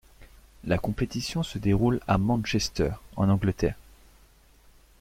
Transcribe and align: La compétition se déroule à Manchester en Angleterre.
La 0.63 0.79
compétition 0.79 1.43
se 1.43 1.59
déroule 1.59 1.99
à 2.07 2.17
Manchester 2.17 2.93
en 3.17 3.29
Angleterre. 3.29 3.75